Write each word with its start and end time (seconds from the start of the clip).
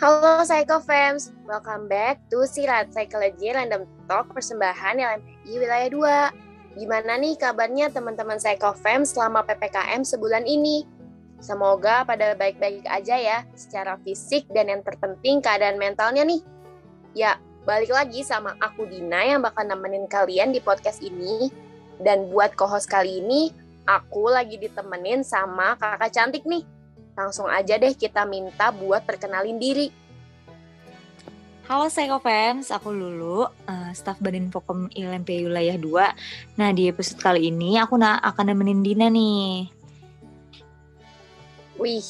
Halo 0.00 0.40
Psychofams, 0.40 1.36
welcome 1.44 1.84
back 1.84 2.16
to 2.32 2.48
Sirat 2.48 2.96
Psychology 2.96 3.52
Random 3.52 3.84
Talk 4.08 4.32
persembahan 4.32 4.96
LMPI 4.96 5.52
Wilayah 5.60 6.32
2. 6.72 6.80
Gimana 6.80 7.20
nih 7.20 7.36
kabarnya 7.36 7.92
teman-teman 7.92 8.40
Psychofams 8.40 9.12
selama 9.12 9.44
PPKM 9.44 10.00
sebulan 10.00 10.48
ini? 10.48 10.88
Semoga 11.44 12.08
pada 12.08 12.32
baik-baik 12.32 12.88
aja 12.88 13.20
ya, 13.20 13.38
secara 13.52 14.00
fisik 14.00 14.48
dan 14.56 14.72
yang 14.72 14.80
terpenting 14.80 15.44
keadaan 15.44 15.76
mentalnya 15.76 16.24
nih. 16.24 16.40
Ya, 17.12 17.36
balik 17.68 17.92
lagi 17.92 18.24
sama 18.24 18.56
aku 18.64 18.88
Dina 18.88 19.20
yang 19.28 19.44
bakal 19.44 19.68
nemenin 19.68 20.08
kalian 20.08 20.56
di 20.56 20.64
podcast 20.64 21.04
ini. 21.04 21.52
Dan 22.00 22.32
buat 22.32 22.56
co-host 22.56 22.88
kali 22.88 23.20
ini, 23.20 23.52
aku 23.84 24.32
lagi 24.32 24.56
ditemenin 24.56 25.20
sama 25.20 25.76
kakak 25.76 26.16
cantik 26.16 26.48
nih, 26.48 26.64
Langsung 27.22 27.46
aja 27.46 27.78
deh 27.78 27.94
kita 27.94 28.26
minta 28.26 28.74
buat 28.74 29.06
perkenalin 29.06 29.62
diri. 29.62 29.94
Halo 31.70 31.86
Psychofans, 31.86 32.74
aku 32.74 32.90
Lulu, 32.90 33.46
uh, 33.46 33.90
staf 33.94 34.18
Badan 34.18 34.50
Pokom 34.50 34.90
ILMP 34.90 35.46
Wilayah 35.46 35.78
2. 35.78 36.58
Nah, 36.58 36.74
di 36.74 36.90
episode 36.90 37.22
kali 37.22 37.54
ini 37.54 37.78
aku 37.78 37.94
na 37.94 38.18
akan 38.18 38.50
nemenin 38.50 38.82
Dina 38.82 39.06
nih. 39.06 39.70
Wih, 41.78 42.02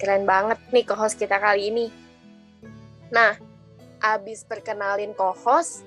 keren 0.00 0.24
banget 0.24 0.56
nih 0.72 0.88
co-host 0.88 1.20
kita 1.20 1.36
kali 1.36 1.68
ini. 1.68 1.86
Nah, 3.12 3.36
abis 4.00 4.48
perkenalin 4.48 5.12
co-host, 5.12 5.84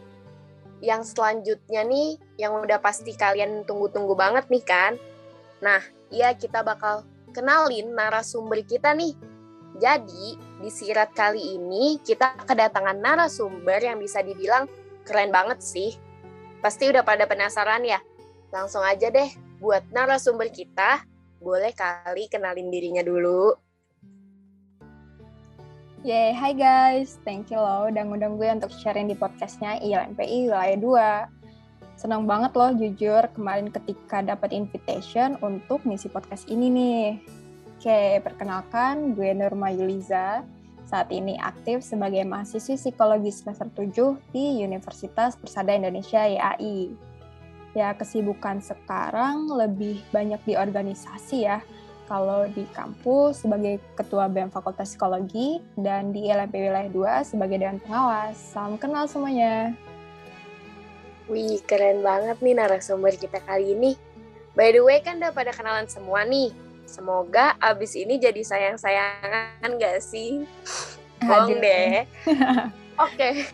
yang 0.86 1.02
selanjutnya 1.02 1.82
nih, 1.90 2.22
yang 2.38 2.54
udah 2.62 2.78
pasti 2.78 3.18
kalian 3.18 3.66
tunggu-tunggu 3.66 4.14
banget 4.14 4.46
nih 4.54 4.62
kan. 4.62 4.94
Nah, 5.58 5.82
iya 6.14 6.38
kita 6.38 6.62
bakal 6.62 7.02
kenalin 7.32 7.94
narasumber 7.94 8.62
kita 8.66 8.94
nih. 8.94 9.14
Jadi, 9.80 10.36
di 10.60 10.70
sirat 10.70 11.16
kali 11.16 11.56
ini 11.56 12.02
kita 12.04 12.36
kedatangan 12.44 13.00
narasumber 13.00 13.80
yang 13.80 14.02
bisa 14.02 14.20
dibilang 14.20 14.68
keren 15.08 15.32
banget 15.32 15.64
sih. 15.64 15.96
Pasti 16.60 16.92
udah 16.92 17.06
pada 17.08 17.24
penasaran 17.30 17.88
ya? 17.88 18.04
Langsung 18.52 18.84
aja 18.84 19.08
deh 19.08 19.30
buat 19.64 19.88
narasumber 19.94 20.52
kita, 20.52 21.04
boleh 21.40 21.72
kali 21.72 22.28
kenalin 22.28 22.68
dirinya 22.68 23.04
dulu. 23.06 23.56
Yeay, 26.00 26.32
hai 26.32 26.56
guys. 26.56 27.20
Thank 27.28 27.52
you 27.52 27.60
loh 27.60 27.92
udah 27.92 28.08
ngundang 28.08 28.40
gue 28.40 28.48
untuk 28.48 28.72
sharing 28.72 29.12
di 29.12 29.20
podcastnya 29.20 29.84
ILMPI 29.84 30.48
Wilayah 30.48 31.30
2. 31.32 31.39
Senang 32.00 32.24
banget 32.24 32.56
loh 32.56 32.72
jujur 32.80 33.28
kemarin 33.36 33.68
ketika 33.76 34.24
dapat 34.24 34.56
invitation 34.56 35.36
untuk 35.44 35.84
ngisi 35.84 36.08
podcast 36.08 36.48
ini 36.48 36.72
nih. 36.72 37.20
Oke, 37.76 38.24
perkenalkan 38.24 39.20
gue 39.20 39.36
Nurma 39.36 39.68
Yuliza. 39.68 40.48
Saat 40.88 41.12
ini 41.12 41.36
aktif 41.36 41.84
sebagai 41.84 42.24
mahasiswi 42.24 42.80
psikologi 42.80 43.36
semester 43.36 43.68
7 43.76 44.16
di 44.32 44.64
Universitas 44.64 45.36
Persada 45.36 45.76
Indonesia 45.76 46.24
YAI. 46.24 46.88
Ya, 47.76 47.92
kesibukan 47.92 48.64
sekarang 48.64 49.52
lebih 49.52 50.00
banyak 50.16 50.40
di 50.48 50.56
organisasi 50.56 51.52
ya. 51.52 51.60
Kalau 52.08 52.48
di 52.48 52.64
kampus 52.72 53.44
sebagai 53.44 53.76
Ketua 54.00 54.32
BEM 54.32 54.56
Fakultas 54.56 54.96
Psikologi 54.96 55.60
dan 55.76 56.16
di 56.16 56.32
LMP 56.32 56.64
Wilayah 56.64 57.22
2 57.28 57.36
sebagai 57.36 57.60
Dewan 57.60 57.84
Pengawas. 57.84 58.40
Salam 58.40 58.80
kenal 58.80 59.04
semuanya. 59.04 59.89
Wih, 61.30 61.62
keren 61.62 62.02
banget 62.02 62.42
nih 62.42 62.58
narasumber 62.58 63.14
kita 63.14 63.38
kali 63.46 63.78
ini. 63.78 63.94
By 64.58 64.74
the 64.74 64.82
way, 64.82 64.98
kan 65.06 65.22
udah 65.22 65.30
pada 65.30 65.54
kenalan 65.54 65.86
semua 65.86 66.26
nih. 66.26 66.50
Semoga 66.90 67.54
abis 67.62 67.94
ini 67.94 68.18
jadi 68.18 68.42
sayang-sayangan 68.42 69.78
gak 69.78 70.02
sih? 70.02 70.42
Bohong 71.30 71.62
deh. 71.62 72.10
Oke. 73.06 73.46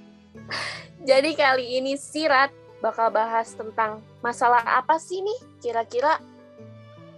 jadi 1.08 1.30
kali 1.36 1.84
ini 1.84 2.00
Sirat 2.00 2.48
bakal 2.80 3.12
bahas 3.12 3.52
tentang 3.52 4.00
masalah 4.24 4.64
apa 4.64 4.96
sih 4.96 5.20
nih? 5.20 5.38
Kira-kira 5.60 6.16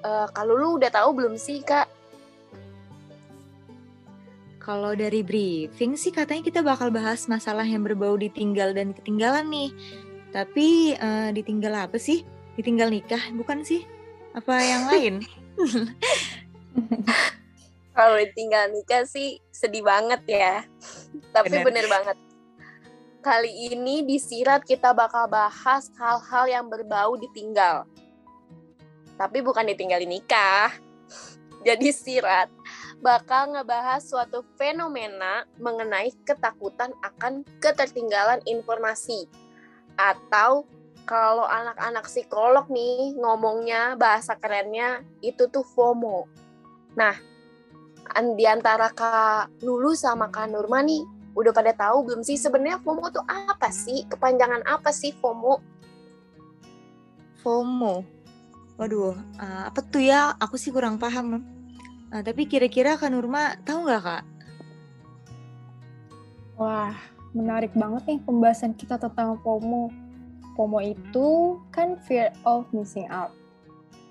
uh, 0.03 0.27
kalau 0.35 0.59
lu 0.59 0.69
udah 0.83 0.91
tahu 0.91 1.15
belum 1.15 1.39
sih, 1.39 1.63
Kak? 1.63 1.87
Kalau 4.69 4.93
dari 4.93 5.25
briefing 5.25 5.97
sih 5.97 6.13
katanya 6.13 6.45
kita 6.45 6.61
bakal 6.61 6.93
bahas 6.93 7.25
masalah 7.25 7.65
yang 7.65 7.81
berbau 7.81 8.21
ditinggal 8.21 8.77
dan 8.77 8.93
ketinggalan 8.93 9.49
nih. 9.49 9.73
Tapi 10.29 10.93
uh, 10.93 11.33
ditinggal 11.33 11.89
apa 11.89 11.97
sih? 11.97 12.21
Ditinggal 12.61 12.93
nikah 12.93 13.33
bukan 13.33 13.65
sih? 13.65 13.89
Apa 14.37 14.61
yang 14.61 14.85
lain? 14.93 15.15
Kalau 17.97 18.21
ditinggal 18.21 18.77
nikah 18.77 19.09
sih 19.09 19.41
sedih 19.49 19.89
banget 19.89 20.21
ya. 20.29 20.61
Tapi 21.33 21.49
bener. 21.49 21.65
bener 21.65 21.87
banget. 21.89 22.17
Kali 23.25 23.73
ini 23.73 24.05
di 24.05 24.21
Sirat 24.21 24.69
kita 24.69 24.93
bakal 24.93 25.33
bahas 25.33 25.89
hal-hal 25.97 26.45
yang 26.45 26.69
berbau 26.69 27.17
ditinggal. 27.17 27.89
Tapi 29.17 29.41
bukan 29.41 29.65
ditinggal 29.65 30.05
nikah. 30.05 30.77
Jadi 31.65 31.89
Sirat 31.89 32.58
bakal 32.99 33.55
ngebahas 33.55 34.03
suatu 34.03 34.43
fenomena 34.59 35.47
mengenai 35.63 36.11
ketakutan 36.27 36.91
akan 37.03 37.47
ketertinggalan 37.63 38.43
informasi. 38.43 39.31
Atau 39.95 40.67
kalau 41.07 41.47
anak-anak 41.47 42.05
psikolog 42.11 42.67
nih 42.69 43.17
ngomongnya 43.17 43.97
bahasa 43.97 44.37
kerennya 44.37 45.03
itu 45.23 45.47
tuh 45.49 45.65
FOMO. 45.65 46.29
Nah, 46.99 47.17
di 48.35 48.45
antara 48.45 48.91
Kak 48.91 49.63
Lulu 49.63 49.95
sama 49.95 50.29
Kak 50.29 50.51
Nurma 50.51 50.83
nih 50.83 51.03
udah 51.39 51.55
pada 51.55 51.71
tahu 51.71 52.03
belum 52.03 52.27
sih 52.27 52.35
sebenarnya 52.35 52.83
FOMO 52.83 53.15
tuh 53.15 53.25
apa 53.25 53.71
sih? 53.71 54.05
Kepanjangan 54.11 54.67
apa 54.67 54.91
sih 54.91 55.15
FOMO? 55.17 55.63
FOMO. 57.41 58.03
Waduh, 58.79 59.15
uh, 59.39 59.63
apa 59.67 59.81
tuh 59.83 60.03
ya? 60.03 60.35
Aku 60.39 60.55
sih 60.55 60.71
kurang 60.71 60.99
paham. 61.03 61.58
Nah, 62.09 62.25
tapi 62.25 62.49
kira-kira 62.49 62.97
Kak 62.97 63.13
Nurma 63.13 63.61
tahu 63.69 63.85
nggak 63.85 64.03
Kak? 64.03 64.25
Wah, 66.57 66.97
menarik 67.37 67.77
banget 67.77 68.03
nih 68.09 68.21
pembahasan 68.25 68.73
kita 68.73 68.97
tentang 68.97 69.37
FOMO. 69.45 69.93
FOMO 70.57 70.81
itu 70.83 71.61
kan 71.69 72.01
fear 72.09 72.33
of 72.49 72.65
missing 72.73 73.07
out. 73.13 73.31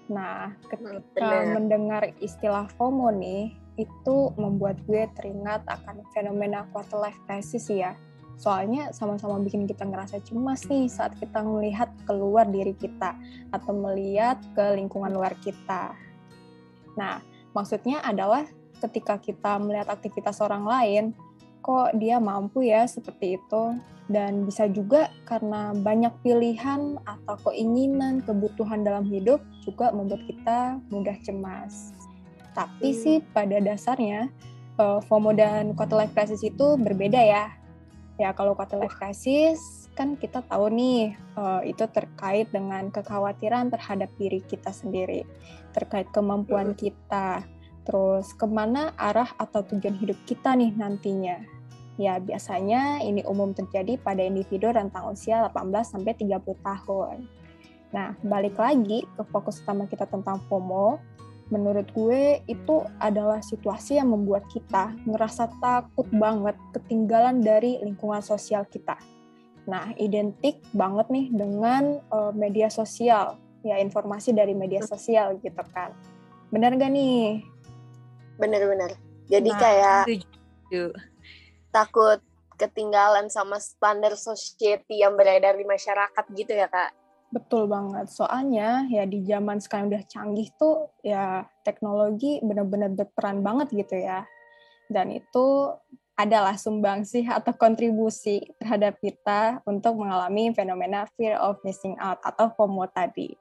Nah, 0.08 0.56
ketika 0.72 1.04
Bener. 1.44 1.52
mendengar 1.58 2.04
istilah 2.22 2.70
FOMO 2.78 3.12
nih, 3.18 3.52
itu 3.78 4.34
membuat 4.38 4.78
gue 4.86 5.06
teringat 5.18 5.66
akan 5.66 6.02
fenomena 6.14 6.66
quarter 6.70 6.98
life 7.02 7.20
crisis 7.26 7.66
ya. 7.70 7.94
Soalnya 8.38 8.94
sama-sama 8.94 9.42
bikin 9.42 9.66
kita 9.66 9.86
ngerasa 9.86 10.22
cemas 10.22 10.66
nih 10.70 10.86
saat 10.86 11.18
kita 11.18 11.42
melihat 11.42 11.90
keluar 12.06 12.46
diri 12.46 12.78
kita 12.78 13.18
atau 13.50 13.74
melihat 13.74 14.38
ke 14.54 14.78
lingkungan 14.78 15.10
luar 15.10 15.34
kita. 15.42 15.98
Nah, 16.98 17.22
Maksudnya 17.58 18.06
adalah 18.06 18.46
ketika 18.78 19.18
kita 19.18 19.58
melihat 19.58 19.90
aktivitas 19.90 20.38
orang 20.46 20.62
lain, 20.62 21.04
kok 21.66 21.98
dia 21.98 22.22
mampu 22.22 22.70
ya 22.70 22.86
seperti 22.86 23.42
itu. 23.42 23.64
Dan 24.08 24.48
bisa 24.48 24.70
juga 24.72 25.12
karena 25.28 25.76
banyak 25.76 26.14
pilihan 26.24 26.96
atau 27.04 27.36
keinginan, 27.50 28.24
kebutuhan 28.24 28.86
dalam 28.86 29.04
hidup 29.04 29.42
juga 29.66 29.92
membuat 29.92 30.24
kita 30.30 30.80
mudah 30.94 31.18
cemas. 31.26 31.92
Tapi 32.56 32.94
hmm. 32.94 33.00
sih 33.04 33.18
pada 33.36 33.60
dasarnya 33.60 34.32
eh, 34.80 35.00
FOMO 35.12 35.36
dan 35.36 35.76
quarter 35.76 36.00
life 36.00 36.16
crisis 36.16 36.40
itu 36.46 36.80
berbeda 36.80 37.20
ya. 37.20 37.52
Ya 38.16 38.32
kalau 38.32 38.56
quarter 38.56 38.80
life 38.80 38.96
crisis 38.96 39.87
kan 39.98 40.14
kita 40.14 40.46
tahu 40.46 40.70
nih 40.70 41.18
eh, 41.18 41.62
itu 41.74 41.84
terkait 41.90 42.54
dengan 42.54 42.94
kekhawatiran 42.94 43.74
terhadap 43.74 44.14
diri 44.22 44.46
kita 44.46 44.70
sendiri 44.70 45.26
terkait 45.78 46.10
kemampuan 46.10 46.74
kita, 46.74 47.46
terus 47.86 48.34
ke 48.34 48.50
mana 48.50 48.98
arah 48.98 49.30
atau 49.38 49.62
tujuan 49.62 49.94
hidup 49.94 50.18
kita 50.26 50.58
nih 50.58 50.74
nantinya. 50.74 51.38
Ya, 52.02 52.18
biasanya 52.18 53.06
ini 53.06 53.22
umum 53.26 53.54
terjadi 53.54 54.02
pada 54.02 54.26
individu 54.26 54.74
rentang 54.74 55.14
usia 55.14 55.46
18 55.50 55.86
sampai 55.86 56.14
30 56.18 56.58
tahun. 56.62 57.26
Nah, 57.94 58.18
balik 58.22 58.58
lagi 58.58 59.06
ke 59.06 59.24
fokus 59.30 59.62
utama 59.62 59.90
kita 59.90 60.06
tentang 60.06 60.42
FOMO, 60.46 61.02
menurut 61.50 61.90
gue 61.94 62.44
itu 62.46 62.86
adalah 63.02 63.42
situasi 63.42 63.98
yang 63.98 64.14
membuat 64.14 64.46
kita 64.52 64.94
ngerasa 65.10 65.50
takut 65.58 66.06
banget 66.14 66.54
ketinggalan 66.76 67.42
dari 67.42 67.82
lingkungan 67.82 68.22
sosial 68.22 68.62
kita. 68.70 69.17
Nah, 69.68 69.92
identik 70.00 70.64
banget 70.72 71.12
nih 71.12 71.28
dengan 71.28 72.00
uh, 72.08 72.32
media 72.32 72.72
sosial 72.72 73.36
ya 73.68 73.76
informasi 73.84 74.32
dari 74.32 74.56
media 74.56 74.80
sosial 74.80 75.36
gitu 75.44 75.64
kan. 75.76 75.92
Benar 76.48 76.80
gak 76.80 76.88
nih? 76.88 77.44
Bener-bener. 78.40 78.96
Jadi 79.28 79.52
nah, 79.52 79.60
kayak 79.60 80.02
tujuh. 80.08 80.90
takut 81.76 82.24
ketinggalan 82.56 83.28
sama 83.28 83.60
standar 83.60 84.16
society 84.16 85.04
yang 85.04 85.20
beredar 85.20 85.60
di 85.60 85.68
masyarakat 85.68 86.26
gitu 86.32 86.56
ya 86.56 86.72
kak? 86.72 86.96
Betul 87.28 87.68
banget. 87.68 88.08
Soalnya 88.08 88.88
ya 88.88 89.04
di 89.04 89.28
zaman 89.28 89.60
sekarang 89.60 89.92
udah 89.92 90.04
canggih 90.08 90.48
tuh 90.56 90.96
ya 91.04 91.44
teknologi 91.68 92.40
benar-benar 92.40 92.96
berperan 92.96 93.44
banget 93.44 93.68
gitu 93.76 94.00
ya. 94.00 94.24
Dan 94.88 95.12
itu 95.12 95.76
adalah 96.18 96.58
sumbangsih 96.58 97.30
atau 97.30 97.54
kontribusi 97.54 98.42
terhadap 98.58 98.98
kita 98.98 99.62
untuk 99.70 100.02
mengalami 100.02 100.50
fenomena 100.50 101.06
fear 101.14 101.38
of 101.38 101.62
missing 101.62 101.94
out 102.02 102.18
atau 102.26 102.50
FOMO 102.58 102.90
tadi. 102.90 103.38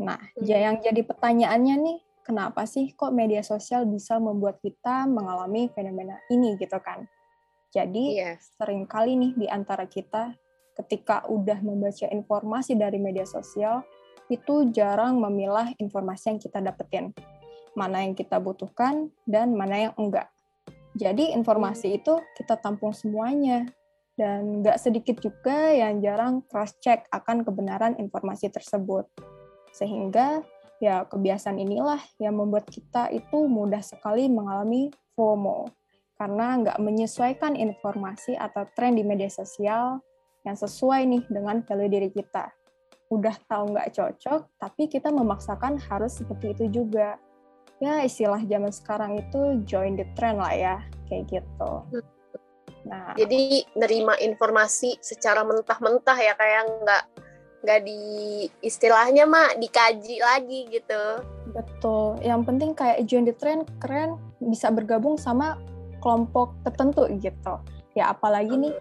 Nah, 0.00 0.16
hmm. 0.16 0.48
yang 0.48 0.76
jadi 0.80 1.04
pertanyaannya 1.04 1.76
nih, 1.76 1.98
kenapa 2.24 2.64
sih 2.64 2.96
kok 2.96 3.12
media 3.12 3.44
sosial 3.44 3.84
bisa 3.84 4.16
membuat 4.16 4.56
kita 4.64 5.04
mengalami 5.04 5.68
fenomena 5.76 6.16
ini 6.32 6.56
gitu 6.56 6.80
kan? 6.80 7.04
Jadi 7.68 8.16
yes. 8.16 8.56
sering 8.56 8.88
kali 8.88 9.12
nih 9.12 9.32
di 9.36 9.46
antara 9.52 9.84
kita 9.84 10.32
ketika 10.80 11.28
udah 11.28 11.60
membaca 11.60 12.08
informasi 12.08 12.72
dari 12.78 12.96
media 12.96 13.28
sosial 13.28 13.84
itu 14.32 14.72
jarang 14.72 15.20
memilah 15.20 15.76
informasi 15.76 16.32
yang 16.32 16.40
kita 16.40 16.64
dapetin. 16.64 17.12
Mana 17.76 18.00
yang 18.00 18.16
kita 18.16 18.40
butuhkan 18.40 19.12
dan 19.28 19.52
mana 19.52 19.90
yang 19.90 19.94
enggak. 20.00 20.32
Jadi 20.98 21.30
informasi 21.30 21.94
hmm. 21.94 21.98
itu 22.02 22.14
kita 22.34 22.58
tampung 22.58 22.90
semuanya 22.90 23.70
dan 24.18 24.66
nggak 24.66 24.82
sedikit 24.82 25.22
juga 25.22 25.70
yang 25.70 26.02
jarang 26.02 26.42
cross 26.50 26.74
check 26.82 27.06
akan 27.14 27.46
kebenaran 27.46 27.94
informasi 28.02 28.50
tersebut. 28.50 29.06
Sehingga 29.70 30.42
ya 30.82 31.06
kebiasaan 31.06 31.62
inilah 31.62 32.02
yang 32.18 32.34
membuat 32.34 32.66
kita 32.66 33.14
itu 33.14 33.46
mudah 33.46 33.82
sekali 33.82 34.26
mengalami 34.26 34.90
FOMO 35.14 35.70
karena 36.18 36.58
nggak 36.66 36.78
menyesuaikan 36.82 37.54
informasi 37.54 38.34
atau 38.34 38.66
tren 38.74 38.98
di 38.98 39.06
media 39.06 39.30
sosial 39.30 40.02
yang 40.42 40.58
sesuai 40.58 41.06
nih 41.06 41.22
dengan 41.30 41.62
value 41.62 41.90
diri 41.90 42.10
kita. 42.10 42.50
Udah 43.14 43.38
tahu 43.46 43.78
nggak 43.78 43.94
cocok, 43.94 44.40
tapi 44.58 44.90
kita 44.90 45.14
memaksakan 45.14 45.78
harus 45.78 46.18
seperti 46.18 46.58
itu 46.58 46.82
juga 46.82 47.22
ya 47.78 48.02
istilah 48.02 48.42
zaman 48.42 48.72
sekarang 48.74 49.22
itu 49.22 49.62
join 49.66 49.94
the 49.94 50.06
trend 50.18 50.42
lah 50.42 50.54
ya 50.54 50.76
kayak 51.06 51.30
gitu. 51.30 51.72
Nah, 52.88 53.12
jadi 53.14 53.68
nerima 53.76 54.16
informasi 54.18 54.96
secara 55.02 55.44
mentah-mentah 55.44 56.18
ya 56.18 56.32
kayak 56.34 56.62
nggak 56.82 57.04
nggak 57.58 57.80
di 57.82 58.00
istilahnya 58.62 59.26
mah 59.26 59.54
dikaji 59.58 60.22
lagi 60.22 60.70
gitu. 60.70 61.02
Betul. 61.50 62.22
Yang 62.22 62.40
penting 62.46 62.70
kayak 62.74 63.02
join 63.06 63.26
the 63.26 63.34
trend 63.34 63.66
keren 63.82 64.18
bisa 64.38 64.70
bergabung 64.70 65.18
sama 65.18 65.58
kelompok 65.98 66.54
tertentu 66.62 67.06
gitu. 67.18 67.54
Ya 67.98 68.14
apalagi 68.14 68.54
nih 68.54 68.74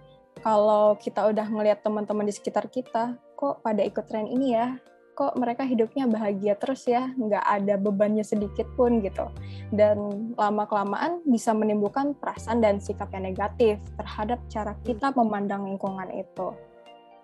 kalau 0.46 0.94
kita 1.02 1.26
udah 1.34 1.50
ngelihat 1.50 1.82
teman-teman 1.82 2.30
di 2.30 2.34
sekitar 2.34 2.70
kita 2.70 3.18
kok 3.34 3.66
pada 3.66 3.82
ikut 3.82 4.06
tren 4.06 4.30
ini 4.30 4.54
ya 4.54 4.78
kok 5.18 5.34
mereka 5.34 5.66
hidupnya 5.66 6.06
bahagia 6.06 6.54
terus 6.54 6.86
ya, 6.86 7.10
nggak 7.18 7.42
ada 7.42 7.74
bebannya 7.82 8.22
sedikit 8.22 8.70
pun 8.78 9.02
gitu. 9.02 9.26
Dan 9.74 10.30
lama-kelamaan 10.38 11.26
bisa 11.26 11.58
menimbulkan 11.58 12.14
perasaan 12.14 12.62
dan 12.62 12.78
sikap 12.78 13.10
yang 13.18 13.26
negatif 13.26 13.82
terhadap 13.98 14.38
cara 14.46 14.78
kita 14.86 15.10
memandang 15.18 15.66
lingkungan 15.66 16.14
itu. 16.14 16.54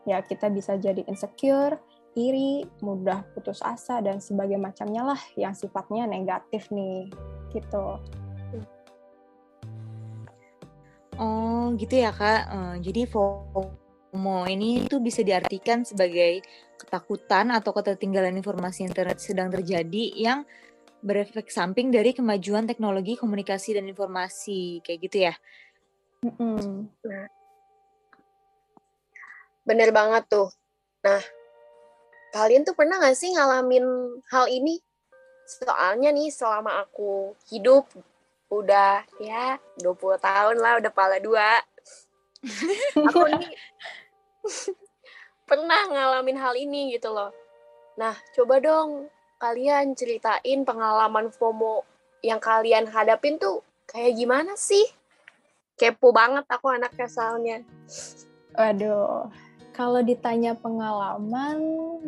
Ya, 0.10 0.26
kita 0.26 0.50
bisa 0.50 0.74
jadi 0.82 1.06
insecure, 1.06 1.78
iri, 2.18 2.66
mudah 2.82 3.30
putus 3.38 3.62
asa, 3.62 4.02
dan 4.02 4.18
sebagai 4.18 4.58
macamnya 4.58 5.14
lah 5.14 5.22
yang 5.38 5.54
sifatnya 5.54 6.10
negatif 6.10 6.74
nih, 6.74 7.14
gitu. 7.54 8.02
Oh, 11.22 11.70
gitu 11.78 11.94
ya, 11.94 12.10
Kak. 12.10 12.42
Uh, 12.50 12.76
jadi 12.82 13.06
FOMO 14.14 14.46
ini 14.46 14.86
tuh 14.86 15.02
bisa 15.02 15.26
diartikan 15.26 15.82
sebagai 15.82 16.46
ketakutan 16.78 17.50
atau 17.50 17.74
ketertinggalan 17.74 18.38
informasi 18.38 18.86
internet 18.86 19.18
sedang 19.18 19.50
terjadi 19.50 20.14
yang 20.14 20.46
berefek 21.02 21.50
samping 21.50 21.90
dari 21.90 22.14
kemajuan 22.14 22.70
teknologi 22.70 23.18
komunikasi 23.18 23.74
dan 23.74 23.90
informasi 23.90 24.86
kayak 24.86 25.00
gitu 25.10 25.18
ya. 25.26 25.34
Mm-hmm. 26.22 26.88
Bener 29.66 29.90
banget 29.90 30.24
tuh. 30.30 30.54
Nah, 31.02 31.20
kalian 32.38 32.70
tuh 32.70 32.78
pernah 32.78 33.02
gak 33.02 33.18
sih 33.18 33.34
ngalamin 33.34 33.84
hal 34.30 34.46
ini? 34.46 34.78
Soalnya 35.50 36.14
nih 36.14 36.30
selama 36.30 36.86
aku 36.86 37.34
hidup 37.50 37.90
udah 38.54 39.02
ya 39.18 39.58
20 39.82 40.22
tahun 40.22 40.56
lah 40.62 40.78
udah 40.78 40.92
pala 40.94 41.18
dua. 41.18 41.58
aku 43.10 43.28
nih 43.42 43.50
pernah 45.50 45.82
ngalamin 45.90 46.38
hal 46.40 46.54
ini 46.56 46.96
gitu 46.96 47.12
loh. 47.12 47.32
Nah, 48.00 48.16
coba 48.34 48.58
dong 48.64 49.08
kalian 49.38 49.94
ceritain 49.94 50.64
pengalaman 50.64 51.30
FOMO 51.30 51.84
yang 52.24 52.40
kalian 52.40 52.88
hadapin 52.88 53.36
tuh 53.36 53.60
kayak 53.86 54.16
gimana 54.16 54.56
sih? 54.56 54.88
Kepo 55.76 56.16
banget 56.16 56.48
aku 56.48 56.72
anaknya 56.72 57.08
soalnya. 57.10 57.58
Waduh, 58.54 59.28
kalau 59.74 60.06
ditanya 60.06 60.54
pengalaman, 60.54 61.58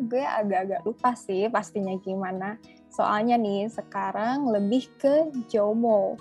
gue 0.06 0.22
agak-agak 0.22 0.86
lupa 0.86 1.18
sih 1.18 1.50
pastinya 1.50 1.98
gimana. 1.98 2.62
Soalnya 2.94 3.42
nih, 3.42 3.68
sekarang 3.68 4.48
lebih 4.54 4.86
ke 5.02 5.34
JOMO, 5.50 6.16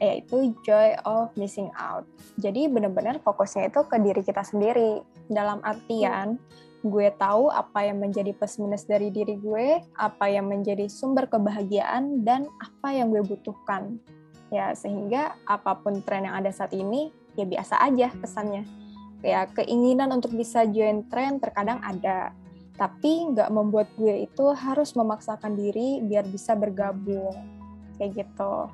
yaitu 0.00 0.56
Joy 0.64 0.96
of 1.04 1.36
Missing 1.36 1.68
Out. 1.76 2.08
Jadi 2.40 2.66
benar-benar 2.72 3.20
fokusnya 3.20 3.68
itu 3.68 3.80
ke 3.84 3.96
diri 4.00 4.24
kita 4.24 4.40
sendiri. 4.40 5.04
Dalam 5.26 5.58
artian, 5.66 6.38
gue 6.86 7.08
tahu 7.18 7.50
apa 7.50 7.82
yang 7.82 7.98
menjadi 7.98 8.30
plus 8.30 8.62
minus 8.62 8.86
dari 8.86 9.10
diri 9.10 9.34
gue, 9.40 9.82
apa 9.98 10.30
yang 10.30 10.46
menjadi 10.46 10.86
sumber 10.86 11.26
kebahagiaan, 11.26 12.22
dan 12.22 12.46
apa 12.62 12.94
yang 12.94 13.10
gue 13.10 13.26
butuhkan. 13.26 13.98
Ya, 14.54 14.70
sehingga 14.78 15.34
apa 15.50 15.82
pun 15.82 15.98
tren 16.06 16.30
yang 16.30 16.38
ada 16.38 16.54
saat 16.54 16.70
ini, 16.70 17.10
ya 17.34 17.42
biasa 17.42 17.82
aja 17.82 18.14
kesannya. 18.14 18.62
Ya, 19.26 19.50
keinginan 19.50 20.14
untuk 20.14 20.30
bisa 20.38 20.62
join 20.70 21.02
tren 21.10 21.42
terkadang 21.42 21.82
ada, 21.82 22.30
tapi 22.78 23.34
nggak 23.34 23.50
membuat 23.50 23.90
gue 23.98 24.28
itu 24.28 24.46
harus 24.54 24.94
memaksakan 24.94 25.58
diri 25.58 25.98
biar 26.04 26.22
bisa 26.30 26.54
bergabung. 26.54 27.34
Kayak 27.98 28.22
gitu. 28.22 28.70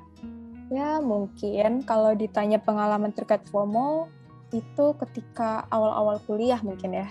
Ya, 0.69 1.01
mungkin 1.01 1.81
kalau 1.81 2.13
ditanya 2.13 2.61
pengalaman 2.61 3.09
terkait 3.15 3.41
FOMO, 3.49 4.11
itu 4.53 4.85
ketika 5.01 5.65
awal-awal 5.73 6.21
kuliah 6.29 6.61
mungkin 6.61 6.95
ya 6.95 7.09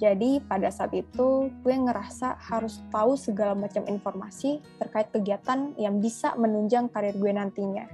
jadi 0.00 0.40
pada 0.48 0.72
saat 0.72 0.96
itu 0.96 1.52
gue 1.60 1.74
ngerasa 1.76 2.40
harus 2.40 2.80
tahu 2.88 3.20
segala 3.20 3.52
macam 3.52 3.84
informasi 3.84 4.64
terkait 4.80 5.12
kegiatan 5.12 5.76
yang 5.76 6.00
bisa 6.00 6.32
menunjang 6.40 6.88
karir 6.88 7.12
gue 7.20 7.28
nantinya. 7.28 7.84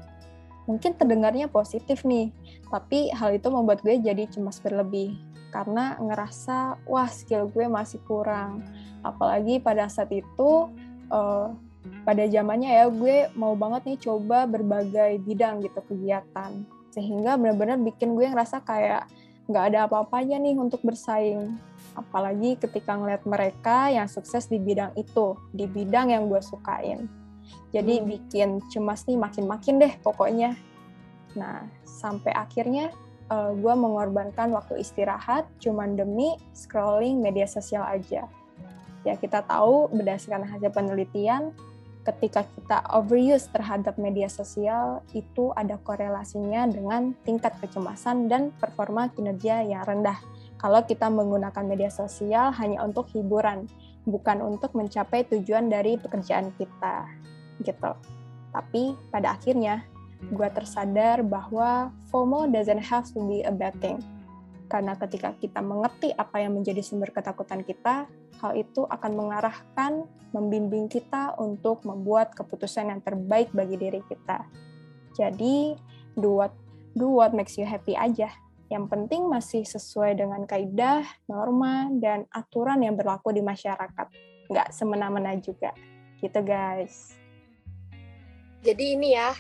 Mungkin 0.71 0.95
terdengarnya 0.95 1.51
positif 1.51 2.07
nih, 2.07 2.31
tapi 2.71 3.11
hal 3.11 3.35
itu 3.35 3.51
membuat 3.51 3.83
gue 3.83 3.99
jadi 3.99 4.23
cemas 4.31 4.63
berlebih 4.63 5.19
karena 5.51 5.99
ngerasa 5.99 6.79
wah 6.87 7.11
skill 7.11 7.51
gue 7.51 7.67
masih 7.67 7.99
kurang. 8.07 8.63
Apalagi 9.03 9.59
pada 9.59 9.91
saat 9.91 10.11
itu 10.15 10.71
uh, 11.11 11.59
pada 12.05 12.25
zamannya 12.27 12.71
ya 12.71 12.87
gue 12.89 13.29
mau 13.35 13.55
banget 13.59 13.95
nih 13.95 13.99
coba 14.07 14.47
berbagai 14.47 15.19
bidang 15.23 15.63
gitu 15.65 15.81
kegiatan 15.87 16.65
sehingga 16.95 17.37
benar-benar 17.37 17.77
bikin 17.83 18.17
gue 18.17 18.27
ngerasa 18.31 18.63
kayak 18.65 19.11
nggak 19.47 19.65
ada 19.75 19.79
apa-apanya 19.87 20.43
nih 20.43 20.59
untuk 20.59 20.83
bersaing 20.83 21.55
apalagi 21.97 22.61
ketika 22.61 22.95
ngeliat 22.95 23.25
mereka 23.25 23.89
yang 23.89 24.07
sukses 24.07 24.47
di 24.47 24.61
bidang 24.61 24.93
itu, 24.95 25.35
di 25.51 25.65
bidang 25.65 26.13
yang 26.13 26.29
gue 26.29 26.39
sukain. 26.45 27.09
Jadi 27.73 27.99
hmm. 27.99 28.07
bikin 28.07 28.49
cemas 28.69 29.09
nih 29.09 29.17
makin-makin 29.17 29.81
deh 29.81 29.95
pokoknya. 30.05 30.55
Nah, 31.35 31.65
sampai 31.89 32.37
akhirnya 32.37 32.93
uh, 33.33 33.57
gue 33.57 33.75
mengorbankan 33.75 34.53
waktu 34.53 34.85
istirahat 34.85 35.49
cuman 35.59 35.97
demi 35.97 36.37
scrolling 36.53 37.19
media 37.19 37.49
sosial 37.49 37.83
aja. 37.83 38.29
Ya 39.03 39.15
kita 39.17 39.43
tahu 39.47 39.89
berdasarkan 39.95 40.45
hasil 40.47 40.71
penelitian, 40.75 41.55
ketika 42.07 42.47
kita 42.47 42.87
overuse 42.95 43.51
terhadap 43.51 43.99
media 43.99 44.31
sosial 44.31 45.03
itu 45.11 45.51
ada 45.59 45.75
korelasinya 45.83 46.71
dengan 46.71 47.19
tingkat 47.27 47.59
kecemasan 47.59 48.31
dan 48.31 48.55
performa 48.55 49.11
kinerja 49.11 49.67
yang 49.67 49.83
rendah 49.83 50.23
kalau 50.57 50.81
kita 50.89 51.13
menggunakan 51.13 51.65
media 51.69 51.93
sosial 51.93 52.49
hanya 52.57 52.81
untuk 52.81 53.13
hiburan, 53.13 53.69
bukan 54.09 54.41
untuk 54.41 54.73
mencapai 54.73 55.29
tujuan 55.29 55.69
dari 55.69 56.01
pekerjaan 56.01 56.49
kita, 56.57 57.05
gitu. 57.61 57.93
Tapi 58.57 58.97
pada 59.13 59.37
akhirnya, 59.37 59.85
gue 60.33 60.49
tersadar 60.49 61.21
bahwa 61.21 61.93
FOMO 62.09 62.49
doesn't 62.49 62.81
have 62.81 63.05
to 63.13 63.21
be 63.29 63.45
a 63.45 63.53
bad 63.53 63.77
thing. 63.85 64.01
Karena 64.67 64.97
ketika 64.97 65.37
kita 65.37 65.61
mengerti 65.61 66.11
apa 66.17 66.41
yang 66.41 66.57
menjadi 66.57 66.81
sumber 66.81 67.13
ketakutan 67.13 67.61
kita, 67.61 68.09
hal 68.43 68.53
itu 68.57 68.85
akan 68.89 69.13
mengarahkan, 69.17 70.05
membimbing 70.33 70.87
kita 70.87 71.37
untuk 71.41 71.85
membuat 71.89 72.37
keputusan 72.37 72.93
yang 72.93 73.01
terbaik 73.01 73.49
bagi 73.57 73.77
diri 73.81 74.01
kita. 74.07 74.45
Jadi, 75.17 75.77
do 76.17 76.45
what, 76.45 76.53
do 76.93 77.09
what 77.09 77.33
makes 77.33 77.57
you 77.57 77.65
happy 77.65 77.97
aja. 77.97 78.29
Yang 78.69 78.85
penting 78.91 79.31
masih 79.31 79.63
sesuai 79.63 80.19
dengan 80.19 80.45
kaidah, 80.45 81.07
norma, 81.31 81.89
dan 81.97 82.27
aturan 82.35 82.83
yang 82.83 82.99
berlaku 82.99 83.33
di 83.33 83.41
masyarakat. 83.41 84.07
Nggak 84.53 84.69
semena-mena 84.75 85.39
juga. 85.41 85.73
Gitu, 86.21 86.41
guys. 86.45 87.17
Jadi 88.61 88.99
ini 88.99 89.15
ya, 89.15 89.31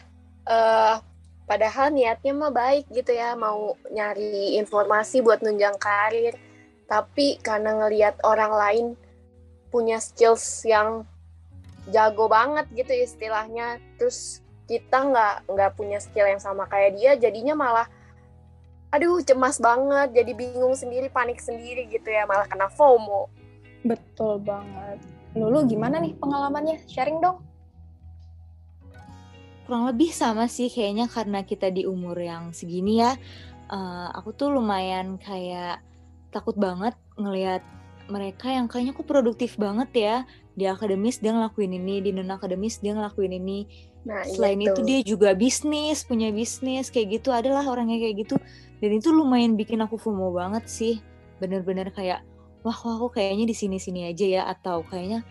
uh, 0.46 1.02
padahal 1.46 1.94
niatnya 1.94 2.34
mah 2.34 2.50
baik 2.50 2.90
gitu 2.90 3.14
ya 3.14 3.38
mau 3.38 3.78
nyari 3.94 4.58
informasi 4.58 5.22
buat 5.22 5.40
nunjang 5.40 5.78
karir 5.78 6.34
tapi 6.86 7.38
karena 7.42 7.74
ngelihat 7.82 8.18
orang 8.22 8.52
lain 8.54 8.86
punya 9.70 9.98
skills 9.98 10.62
yang 10.62 11.02
jago 11.90 12.26
banget 12.26 12.66
gitu 12.74 12.90
istilahnya 12.94 13.78
terus 13.98 14.42
kita 14.66 15.06
nggak 15.06 15.34
nggak 15.46 15.70
punya 15.78 16.02
skill 16.02 16.26
yang 16.26 16.42
sama 16.42 16.66
kayak 16.66 16.98
dia 16.98 17.14
jadinya 17.14 17.54
malah 17.54 17.86
aduh 18.90 19.22
cemas 19.22 19.58
banget 19.58 20.14
jadi 20.14 20.32
bingung 20.34 20.74
sendiri 20.74 21.10
panik 21.10 21.38
sendiri 21.38 21.86
gitu 21.90 22.06
ya 22.06 22.26
malah 22.26 22.46
kena 22.46 22.70
FOMO. 22.70 23.30
Betul 23.86 24.42
banget. 24.42 24.98
Lulu 25.36 25.68
gimana 25.68 26.02
nih 26.02 26.16
pengalamannya? 26.18 26.82
Sharing 26.90 27.22
dong. 27.22 27.38
Kurang 29.66 29.90
lebih 29.90 30.10
sama 30.14 30.46
sih 30.46 30.70
kayaknya 30.70 31.10
karena 31.10 31.42
kita 31.42 31.70
di 31.70 31.86
umur 31.86 32.18
yang 32.18 32.50
segini 32.54 33.02
ya. 33.02 33.14
Uh, 33.66 34.08
aku 34.14 34.30
tuh 34.34 34.48
lumayan 34.50 35.18
kayak 35.18 35.82
takut 36.36 36.56
banget 36.60 36.92
ngelihat 37.16 37.64
mereka 38.06 38.52
yang 38.52 38.70
kayaknya 38.70 38.94
kok 38.94 39.08
produktif 39.08 39.58
banget 39.58 39.90
ya 39.96 40.16
di 40.54 40.64
akademis 40.64 41.18
dia 41.18 41.34
ngelakuin 41.34 41.74
ini 41.74 42.00
di 42.00 42.10
non 42.14 42.30
akademis 42.32 42.78
dia 42.80 42.94
ngelakuin 42.94 43.34
ini. 43.36 43.66
Nah, 44.06 44.22
selain 44.22 44.62
iya 44.62 44.70
itu 44.70 44.80
dia 44.86 45.00
juga 45.02 45.34
bisnis 45.34 46.06
punya 46.06 46.30
bisnis 46.30 46.94
kayak 46.94 47.20
gitu 47.20 47.34
adalah 47.34 47.66
orangnya 47.66 47.98
kayak 47.98 48.16
gitu. 48.22 48.36
Dan 48.78 48.90
itu 48.96 49.10
lumayan 49.10 49.58
bikin 49.58 49.82
aku 49.82 49.98
FOMO 49.98 50.30
banget 50.30 50.64
sih. 50.70 51.02
Bener-bener 51.42 51.90
kayak 51.90 52.22
wah 52.62 52.72
kok 52.72 52.94
aku 52.94 53.18
kayaknya 53.18 53.50
di 53.50 53.56
sini 53.58 53.76
sini 53.82 54.06
aja 54.06 54.24
ya? 54.24 54.42
Atau 54.46 54.86
kayaknya 54.86 55.26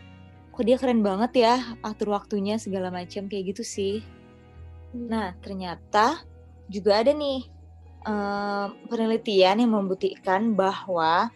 kok 0.51 0.63
dia 0.67 0.75
keren 0.75 1.01
banget 1.01 1.31
ya 1.47 1.53
atur 1.81 2.11
waktunya 2.11 2.59
segala 2.59 2.91
macam 2.91 3.31
kayak 3.31 3.55
gitu 3.55 3.63
sih. 3.63 4.03
Nah, 4.91 5.31
ternyata 5.39 6.21
juga 6.67 6.99
ada 6.99 7.15
nih 7.15 7.54
uh, 8.05 8.71
penelitian 8.87 9.59
yang 9.59 9.71
membuktikan 9.73 10.53
bahwa 10.53 11.29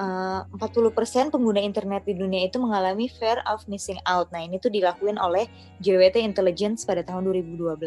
uh, 0.00 0.42
40% 0.56 1.30
pengguna 1.30 1.60
internet 1.62 2.02
di 2.08 2.14
dunia 2.18 2.48
itu 2.48 2.58
mengalami 2.58 3.06
fear 3.06 3.40
of 3.46 3.62
missing 3.70 3.98
out. 4.08 4.30
Nah, 4.34 4.42
ini 4.42 4.58
tuh 4.58 4.72
dilakuin 4.72 5.20
oleh 5.20 5.46
JWT 5.84 6.20
Intelligence 6.20 6.82
pada 6.82 7.04
tahun 7.06 7.30
2012. 7.30 7.78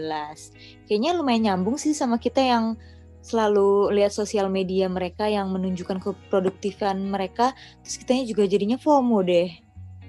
Kayaknya 0.87 1.11
lumayan 1.17 1.41
nyambung 1.53 1.75
sih 1.75 1.91
sama 1.91 2.21
kita 2.21 2.39
yang 2.39 2.79
selalu 3.27 3.91
lihat 3.91 4.15
sosial 4.15 4.47
media 4.47 4.87
mereka 4.87 5.27
yang 5.27 5.51
menunjukkan 5.51 5.99
keproduktifan 5.99 7.11
mereka, 7.11 7.51
terus 7.83 7.99
kitanya 7.99 8.23
juga 8.23 8.47
jadinya 8.47 8.79
FOMO 8.79 9.19
deh. 9.25 9.51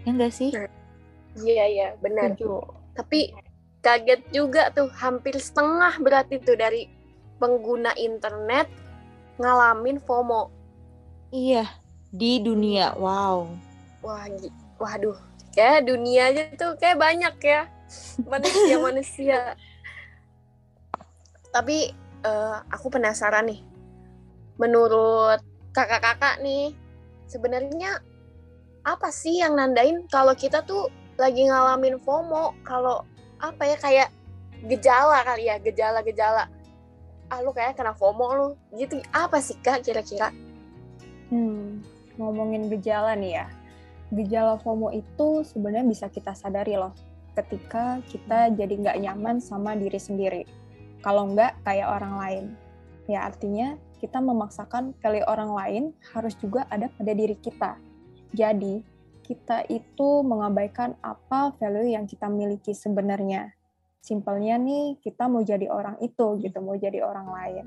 Ya 0.06 0.10
enggak 0.14 0.30
sih? 0.30 0.54
Iya, 1.34 1.64
iya, 1.66 1.88
benar. 1.98 2.38
Tapi 2.94 3.34
kaget 3.82 4.22
juga 4.30 4.70
tuh 4.74 4.90
hampir 4.94 5.34
setengah 5.38 5.98
berarti 6.02 6.42
tuh 6.42 6.58
dari 6.58 6.97
pengguna 7.38 7.94
internet 7.94 8.66
ngalamin 9.38 10.02
FOMO. 10.02 10.50
Iya, 11.30 11.70
di 12.10 12.42
dunia. 12.42 12.98
Wow. 12.98 13.54
Wah, 14.02 14.26
waduh. 14.82 15.18
Kayak 15.54 15.90
dunia 15.90 16.30
aja 16.30 16.42
tuh 16.54 16.78
kayak 16.78 16.98
banyak 16.98 17.34
ya 17.42 17.66
manusia-manusia. 18.26 19.54
Tapi 21.54 21.94
uh, 22.26 22.62
aku 22.70 22.92
penasaran 22.92 23.48
nih. 23.48 23.62
Menurut 24.58 25.38
kakak-kakak 25.70 26.42
nih, 26.42 26.74
sebenarnya 27.30 28.02
apa 28.82 29.08
sih 29.14 29.38
yang 29.38 29.54
nandain 29.54 30.06
kalau 30.10 30.34
kita 30.34 30.66
tuh 30.66 30.90
lagi 31.14 31.46
ngalamin 31.46 31.98
FOMO? 32.02 32.58
Kalau 32.66 33.06
apa 33.38 33.62
ya 33.70 33.76
kayak 33.78 34.08
gejala 34.66 35.22
kali 35.22 35.46
ya 35.46 35.62
gejala-gejala 35.62 36.50
ah 37.28 37.40
lu 37.44 37.52
kayak 37.52 37.76
kena 37.76 37.92
FOMO 37.94 38.26
lu. 38.34 38.48
Gitu 38.76 39.00
apa 39.12 39.38
sih 39.40 39.56
kak 39.60 39.84
kira-kira? 39.84 40.32
Hmm 41.28 41.84
ngomongin 42.18 42.68
gejala 42.68 43.14
nih 43.14 43.40
ya. 43.40 43.46
Gejala 44.12 44.58
FOMO 44.60 44.92
itu 44.92 45.46
sebenarnya 45.46 45.86
bisa 45.86 46.06
kita 46.10 46.34
sadari 46.34 46.74
loh 46.74 46.92
ketika 47.38 48.02
kita 48.10 48.50
jadi 48.50 48.74
nggak 48.74 48.98
nyaman 48.98 49.38
sama 49.38 49.78
diri 49.78 49.96
sendiri. 49.96 50.42
Kalau 51.00 51.30
nggak 51.30 51.62
kayak 51.62 51.86
orang 51.86 52.14
lain. 52.18 52.44
Ya 53.06 53.24
artinya 53.24 53.78
kita 54.02 54.18
memaksakan 54.18 54.92
value 54.98 55.24
orang 55.30 55.54
lain 55.54 55.84
harus 56.12 56.34
juga 56.36 56.66
ada 56.68 56.90
pada 56.90 57.14
diri 57.14 57.38
kita. 57.38 57.78
Jadi 58.34 58.82
kita 59.22 59.64
itu 59.70 60.24
mengabaikan 60.26 60.98
apa 61.04 61.54
value 61.56 61.94
yang 61.94 62.10
kita 62.10 62.26
miliki 62.26 62.74
sebenarnya. 62.74 63.54
Simpelnya 64.00 64.56
nih, 64.56 64.96
kita 65.02 65.26
mau 65.26 65.42
jadi 65.44 65.68
orang 65.68 65.98
itu 66.00 66.38
gitu, 66.40 66.58
mau 66.62 66.78
jadi 66.78 67.02
orang 67.04 67.28
lain. 67.28 67.66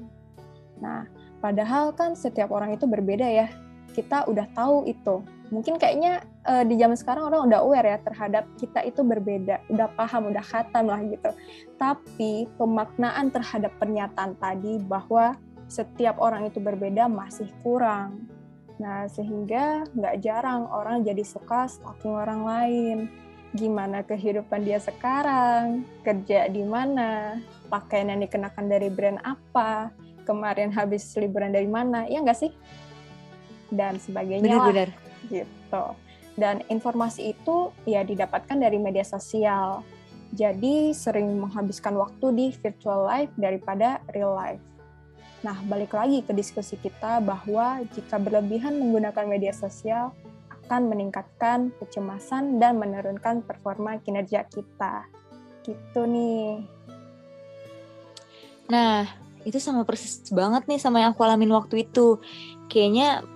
Nah, 0.82 1.06
padahal 1.44 1.94
kan 1.94 2.18
setiap 2.18 2.50
orang 2.50 2.74
itu 2.74 2.90
berbeda 2.90 3.28
ya. 3.28 3.48
Kita 3.92 4.26
udah 4.26 4.48
tahu 4.56 4.88
itu. 4.88 5.22
Mungkin 5.52 5.76
kayaknya 5.76 6.24
uh, 6.48 6.64
di 6.64 6.80
zaman 6.80 6.96
sekarang 6.96 7.28
orang 7.28 7.52
udah 7.52 7.60
aware 7.60 7.88
ya 7.92 7.98
terhadap 8.00 8.48
kita 8.56 8.88
itu 8.88 9.04
berbeda, 9.04 9.60
udah 9.68 9.92
paham, 10.00 10.32
udah 10.32 10.42
khatam 10.42 10.88
lah 10.88 11.04
gitu. 11.04 11.28
Tapi 11.76 12.48
pemaknaan 12.56 13.36
terhadap 13.36 13.76
pernyataan 13.76 14.40
tadi 14.40 14.80
bahwa 14.80 15.36
setiap 15.68 16.24
orang 16.24 16.48
itu 16.48 16.64
berbeda 16.64 17.12
masih 17.12 17.52
kurang 17.60 18.32
Nah, 18.82 19.06
sehingga 19.06 19.86
nggak 19.94 20.26
jarang 20.26 20.66
orang 20.66 21.06
jadi 21.06 21.22
suka 21.22 21.70
stalking 21.70 22.18
orang 22.18 22.42
lain. 22.42 22.98
Gimana 23.52 24.08
kehidupan 24.08 24.64
dia 24.64 24.80
sekarang, 24.80 25.84
kerja 26.08 26.48
di 26.48 26.64
mana, 26.64 27.36
pakaian 27.68 28.08
yang 28.08 28.24
dikenakan 28.24 28.66
dari 28.72 28.88
brand 28.88 29.20
apa, 29.28 29.92
kemarin 30.24 30.72
habis 30.72 31.04
liburan 31.20 31.52
dari 31.52 31.68
mana, 31.68 32.08
ya 32.08 32.24
nggak 32.24 32.40
sih? 32.40 32.52
Dan 33.68 34.00
sebagainya 34.00 34.48
Benar-benar. 34.48 34.90
Gitu. 35.28 35.86
Dan 36.40 36.64
informasi 36.72 37.36
itu 37.36 37.76
ya 37.84 38.08
didapatkan 38.08 38.56
dari 38.56 38.80
media 38.80 39.04
sosial. 39.04 39.84
Jadi 40.32 40.96
sering 40.96 41.36
menghabiskan 41.44 41.92
waktu 42.00 42.32
di 42.32 42.46
virtual 42.56 43.04
life 43.04 43.36
daripada 43.36 44.00
real 44.16 44.32
life. 44.32 44.64
Nah, 45.44 45.60
balik 45.68 45.92
lagi 45.92 46.24
ke 46.24 46.32
diskusi 46.32 46.80
kita 46.80 47.20
bahwa 47.20 47.84
jika 47.92 48.16
berlebihan 48.16 48.80
menggunakan 48.80 49.26
media 49.28 49.52
sosial 49.52 50.16
akan 50.72 50.88
meningkatkan 50.88 51.76
kecemasan 51.84 52.56
dan 52.64 52.80
menurunkan 52.80 53.44
performa 53.44 54.00
kinerja 54.00 54.48
kita. 54.48 55.04
Gitu 55.68 56.02
nih. 56.08 56.64
Nah, 58.72 59.04
itu 59.44 59.60
sama 59.60 59.84
persis 59.84 60.24
banget 60.32 60.72
nih 60.72 60.80
sama 60.80 61.04
yang 61.04 61.12
aku 61.12 61.28
alamin 61.28 61.52
waktu 61.52 61.84
itu. 61.84 62.24
Kayaknya 62.72 63.28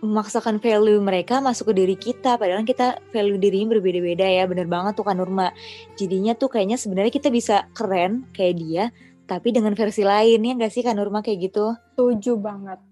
memaksakan 0.00 0.56
value 0.56 1.04
mereka 1.04 1.44
masuk 1.44 1.68
ke 1.68 1.84
diri 1.84 1.96
kita 2.00 2.40
padahal 2.40 2.64
kita 2.64 2.96
value 3.12 3.36
dirinya 3.36 3.76
berbeda-beda 3.76 4.24
ya 4.24 4.46
bener 4.46 4.70
banget 4.70 4.94
tuh 4.94 5.02
kan 5.02 5.18
Nurma 5.18 5.50
jadinya 5.98 6.38
tuh 6.38 6.46
kayaknya 6.46 6.78
sebenarnya 6.78 7.10
kita 7.10 7.34
bisa 7.34 7.66
keren 7.74 8.22
kayak 8.30 8.54
dia 8.62 8.84
tapi 9.26 9.50
dengan 9.50 9.74
versi 9.74 10.06
lain 10.06 10.38
ya 10.38 10.52
nggak 10.54 10.70
sih 10.70 10.86
kan 10.86 10.96
Nurma 10.96 11.20
kayak 11.20 11.52
gitu? 11.52 11.74
Setuju 11.92 12.40
banget. 12.40 12.87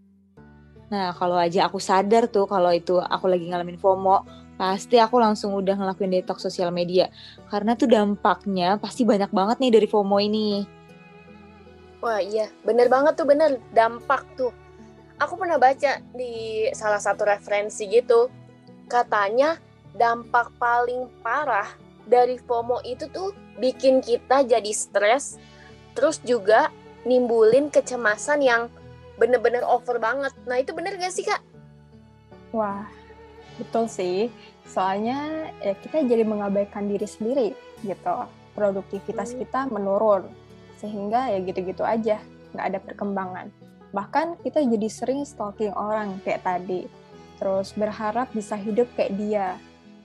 Nah 0.86 1.10
kalau 1.18 1.34
aja 1.34 1.66
aku 1.66 1.82
sadar 1.82 2.30
tuh 2.30 2.46
kalau 2.46 2.70
itu 2.70 2.98
aku 3.02 3.26
lagi 3.26 3.50
ngalamin 3.50 3.78
FOMO, 3.78 4.22
pasti 4.54 4.96
aku 5.02 5.18
langsung 5.18 5.52
udah 5.52 5.74
ngelakuin 5.74 6.14
detox 6.14 6.46
sosial 6.46 6.70
media. 6.70 7.10
Karena 7.50 7.74
tuh 7.74 7.90
dampaknya 7.90 8.78
pasti 8.78 9.02
banyak 9.02 9.30
banget 9.34 9.56
nih 9.58 9.72
dari 9.74 9.86
FOMO 9.90 10.16
ini. 10.22 10.62
Wah 11.98 12.22
iya, 12.22 12.46
bener 12.62 12.86
banget 12.86 13.18
tuh 13.18 13.26
bener 13.26 13.58
dampak 13.74 14.22
tuh. 14.38 14.54
Aku 15.16 15.34
pernah 15.40 15.56
baca 15.56 15.98
di 16.12 16.68
salah 16.76 17.00
satu 17.00 17.24
referensi 17.24 17.88
gitu, 17.88 18.28
katanya 18.84 19.56
dampak 19.96 20.52
paling 20.60 21.08
parah 21.24 21.66
dari 22.04 22.36
FOMO 22.36 22.84
itu 22.84 23.08
tuh 23.10 23.32
bikin 23.56 24.04
kita 24.04 24.44
jadi 24.44 24.68
stres, 24.76 25.40
terus 25.96 26.20
juga 26.20 26.68
nimbulin 27.08 27.72
kecemasan 27.72 28.44
yang 28.44 28.68
bener-bener 29.16 29.64
over 29.64 29.96
banget. 29.96 30.32
Nah 30.44 30.60
itu 30.60 30.72
bener 30.76 30.96
gak 30.96 31.12
sih 31.12 31.24
kak? 31.24 31.40
Wah, 32.52 32.88
betul 33.60 33.88
sih. 33.88 34.28
Soalnya 34.68 35.50
ya 35.60 35.74
kita 35.76 36.04
jadi 36.04 36.22
mengabaikan 36.22 36.88
diri 36.88 37.08
sendiri 37.08 37.48
gitu. 37.84 38.16
Produktivitas 38.56 39.36
hmm. 39.36 39.38
kita 39.44 39.60
menurun. 39.68 40.28
Sehingga 40.76 41.32
ya 41.32 41.40
gitu-gitu 41.40 41.84
aja, 41.84 42.20
nggak 42.52 42.66
ada 42.72 42.78
perkembangan. 42.80 43.46
Bahkan 43.96 44.44
kita 44.44 44.60
jadi 44.60 44.88
sering 44.92 45.24
stalking 45.24 45.72
orang 45.72 46.20
kayak 46.24 46.44
tadi. 46.44 46.84
Terus 47.36 47.72
berharap 47.76 48.32
bisa 48.32 48.56
hidup 48.56 48.88
kayak 48.96 49.16
dia. 49.16 49.48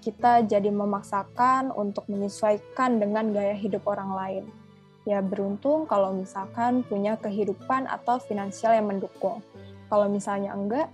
Kita 0.02 0.42
jadi 0.44 0.72
memaksakan 0.72 1.76
untuk 1.76 2.08
menyesuaikan 2.08 2.98
dengan 3.00 3.32
gaya 3.36 3.54
hidup 3.54 3.86
orang 3.86 4.12
lain 4.16 4.44
ya 5.06 5.20
beruntung 5.22 5.90
kalau 5.90 6.14
misalkan 6.14 6.86
punya 6.86 7.18
kehidupan 7.18 7.90
atau 7.90 8.22
finansial 8.22 8.78
yang 8.78 8.90
mendukung. 8.90 9.42
Kalau 9.90 10.08
misalnya 10.08 10.54
enggak, 10.54 10.88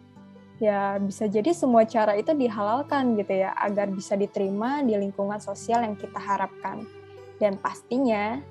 ya 0.57 0.97
bisa 0.97 1.29
jadi 1.29 1.53
semua 1.53 1.85
cara 1.85 2.17
itu 2.17 2.33
dihalalkan 2.33 3.19
gitu 3.19 3.45
ya, 3.45 3.53
agar 3.53 3.91
bisa 3.91 4.17
diterima 4.17 4.81
di 4.81 4.95
lingkungan 4.95 5.37
sosial 5.37 5.83
yang 5.83 5.93
kita 5.99 6.17
harapkan. 6.17 6.87
Dan 7.37 7.59
pastinya, 7.61 8.41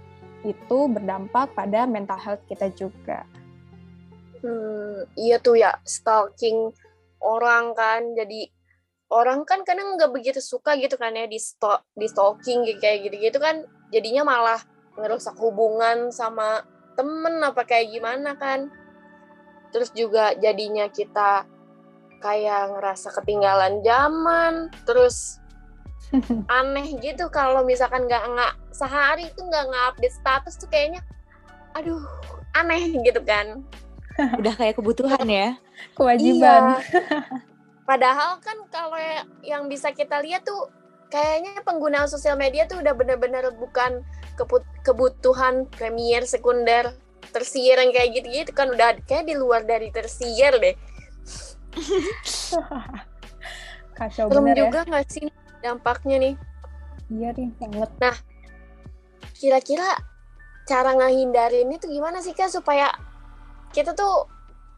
itu 0.47 0.79
berdampak 0.87 1.51
pada 1.59 1.89
mental 1.91 2.21
health 2.23 2.45
kita 2.47 2.71
juga. 2.71 3.27
Hmm, 4.45 5.03
iya 5.19 5.43
tuh 5.43 5.59
ya, 5.59 5.75
stalking 5.83 6.71
orang 7.19 7.75
kan. 7.75 8.15
Jadi 8.15 8.47
orang 9.11 9.43
kan 9.43 9.67
kadang 9.67 9.99
nggak 9.99 10.15
begitu 10.15 10.39
suka 10.39 10.79
gitu 10.79 10.95
kan 10.95 11.15
ya 11.19 11.27
di 11.27 11.43
stalk, 11.43 11.83
di 11.99 12.07
stalking 12.07 12.63
kayak 12.79 13.11
gitu-gitu 13.11 13.43
kan. 13.43 13.67
Jadinya 13.91 14.23
malah 14.23 14.61
ngerusak 14.97 15.37
hubungan 15.39 16.11
sama 16.13 16.65
temen 16.97 17.41
apa 17.45 17.63
kayak 17.65 17.93
gimana 17.93 18.35
kan. 18.37 18.73
Terus 19.71 19.93
juga 19.93 20.33
jadinya 20.37 20.89
kita 20.89 21.45
kayak 22.21 22.77
ngerasa 22.77 23.13
ketinggalan 23.21 23.85
zaman. 23.85 24.73
Terus 24.89 25.41
aneh 26.63 26.99
gitu 27.03 27.27
kalau 27.31 27.67
misalkan 27.67 28.07
nggak 28.07 28.25
nggak 28.25 28.53
sehari 28.71 29.27
itu 29.27 29.41
nggak 29.43 29.67
ngupdate 29.71 30.15
status 30.15 30.55
tuh 30.59 30.69
kayaknya 30.71 31.03
aduh 31.75 32.01
aneh 32.55 32.97
gitu 33.03 33.21
kan 33.27 33.67
udah 34.41 34.55
kayak 34.55 34.79
kebutuhan 34.79 35.27
ya 35.27 35.49
kewajiban 35.93 36.79
iya. 36.81 37.03
padahal 37.89 38.39
kan 38.41 38.59
kalau 38.73 38.99
yang 39.45 39.69
bisa 39.69 39.93
kita 39.93 40.23
lihat 40.23 40.47
tuh 40.47 40.71
kayaknya 41.13 41.63
penggunaan 41.63 42.11
sosial 42.11 42.35
media 42.35 42.67
tuh 42.67 42.83
udah 42.83 42.95
bener-bener 42.95 43.51
bukan 43.55 44.03
kebutuhan 44.85 45.71
premier 45.73 46.27
sekunder 46.27 46.93
tersier 47.33 47.79
yang 47.81 47.91
kayak 47.91 48.11
gitu-gitu 48.21 48.51
kan 48.53 48.71
udah 48.71 48.99
kayak 49.09 49.27
di 49.27 49.35
luar 49.35 49.65
dari 49.65 49.91
tersier 49.91 50.55
deh 50.61 50.77
kacau 53.97 54.29
Serem 54.29 54.45
bener 54.45 54.57
ya. 54.57 54.63
juga 54.69 54.81
nggak 54.85 55.07
sih 55.09 55.27
dampaknya 55.65 56.17
nih. 56.21 56.35
Iya 57.11 57.29
nih, 57.35 57.51
banget. 57.59 57.91
Nah, 58.03 58.17
kira-kira 59.35 59.89
cara 60.67 60.91
ngahindarin 60.99 61.71
itu 61.71 61.87
gimana 61.87 62.19
sih 62.21 62.35
Kak 62.35 62.51
supaya 62.51 62.91
kita 63.71 63.95
tuh 63.95 64.27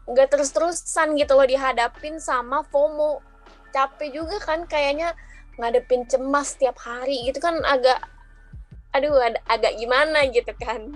nggak 0.09 0.33
terus-terusan 0.33 1.17
gitu 1.17 1.33
loh 1.37 1.45
dihadapin 1.45 2.17
sama 2.17 2.65
FOMO. 2.69 3.21
Capek 3.69 4.09
juga 4.09 4.41
kan 4.41 4.65
kayaknya 4.65 5.13
ngadepin 5.59 6.07
cemas 6.07 6.55
setiap 6.55 6.79
hari 6.79 7.27
gitu 7.27 7.43
kan 7.43 7.59
agak 7.67 7.99
aduh 8.95 9.13
ag 9.19 9.37
agak 9.45 9.75
gimana 9.77 10.25
gitu 10.31 10.49
kan. 10.57 10.95